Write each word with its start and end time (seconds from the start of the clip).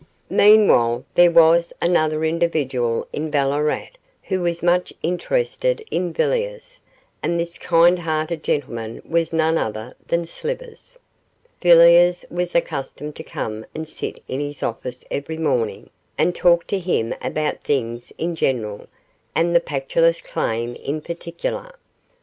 Meanwhile 0.31 1.05
there 1.13 1.29
was 1.29 1.71
another 1.79 2.23
individual 2.25 3.07
in 3.13 3.29
Ballarat 3.29 3.89
who 4.23 4.41
was 4.41 4.63
much 4.63 4.91
interested 5.03 5.85
in 5.91 6.11
Villiers, 6.11 6.81
and 7.21 7.39
this 7.39 7.55
kind 7.59 7.99
hearted 7.99 8.41
gentleman 8.41 9.03
was 9.07 9.31
none 9.31 9.59
other 9.59 9.95
than 10.07 10.25
Slivers. 10.25 10.97
Villiers 11.61 12.25
was 12.31 12.55
accustomed 12.55 13.15
to 13.17 13.23
come 13.23 13.63
and 13.75 13.87
sit 13.87 14.23
in 14.27 14.39
his 14.39 14.63
office 14.63 15.05
every 15.11 15.37
morning, 15.37 15.91
and 16.17 16.33
talk 16.33 16.65
to 16.65 16.79
him 16.79 17.13
about 17.21 17.61
things 17.63 18.11
in 18.17 18.35
general, 18.35 18.87
and 19.35 19.55
the 19.55 19.59
Pactolus 19.59 20.19
claim 20.19 20.73
in 20.77 21.01
particular. 21.01 21.75